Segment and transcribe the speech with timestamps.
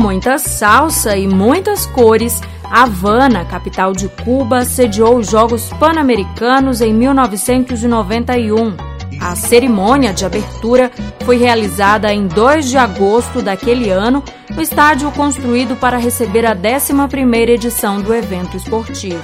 [0.00, 2.40] muita salsa e muitas cores,
[2.70, 8.76] Havana, capital de Cuba, sediou os Jogos Pan-Americanos em 1991.
[9.20, 10.90] A cerimônia de abertura
[11.26, 17.50] foi realizada em 2 de agosto daquele ano no estádio construído para receber a 11ª
[17.50, 19.22] edição do evento esportivo.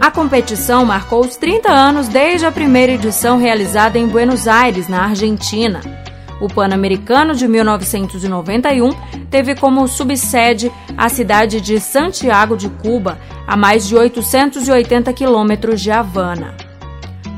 [0.00, 5.04] A competição marcou os 30 anos desde a primeira edição realizada em Buenos Aires, na
[5.04, 6.03] Argentina.
[6.40, 8.90] O Pan-Americano de 1991
[9.30, 15.90] teve como subsede a cidade de Santiago de Cuba, a mais de 880 quilômetros de
[15.90, 16.54] Havana.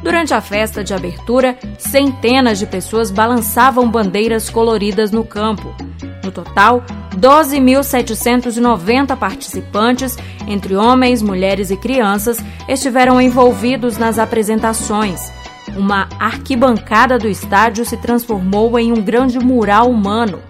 [0.03, 5.75] Durante a festa de abertura, centenas de pessoas balançavam bandeiras coloridas no campo.
[6.23, 6.85] No total,
[7.17, 15.33] 12.790 participantes, entre homens, mulheres e crianças, estiveram envolvidos nas apresentações.
[15.75, 20.41] Uma arquibancada do estádio se transformou em um grande mural humano.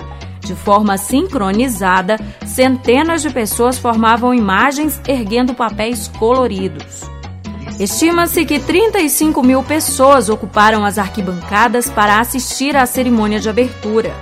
[0.40, 7.02] De forma sincronizada, centenas de pessoas formavam imagens erguendo papéis coloridos.
[7.80, 14.14] Estima-se que 35 mil pessoas ocuparam as arquibancadas para assistir à cerimônia de abertura.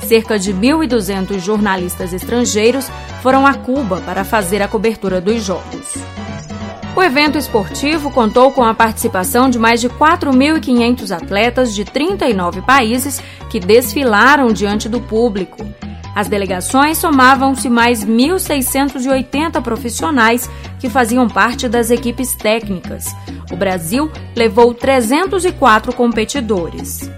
[0.00, 2.90] Cerca de 1.200 jornalistas estrangeiros
[3.22, 5.94] foram a Cuba para fazer a cobertura dos Jogos.
[6.98, 13.22] O evento esportivo contou com a participação de mais de 4.500 atletas de 39 países
[13.48, 15.64] que desfilaram diante do público.
[16.12, 23.14] As delegações somavam-se mais 1.680 profissionais que faziam parte das equipes técnicas.
[23.52, 27.08] O Brasil levou 304 competidores.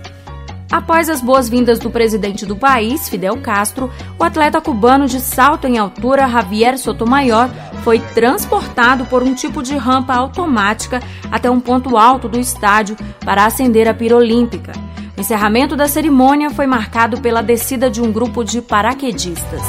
[0.71, 5.79] Após as boas-vindas do presidente do país, Fidel Castro, o atleta cubano de salto em
[5.79, 7.49] altura Javier Sotomayor
[7.81, 11.01] foi transportado por um tipo de rampa automática
[11.31, 14.73] até um ponto alto do estádio para acender a pira olímpica.
[15.17, 19.63] O encerramento da cerimônia foi marcado pela descida de um grupo de paraquedistas.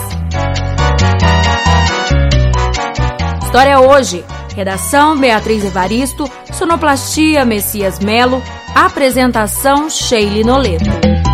[3.44, 4.24] História hoje.
[4.56, 8.42] Redação Beatriz Evaristo, sonoplastia Messias Melo,
[8.76, 11.31] Apresentação Sheila Noleto.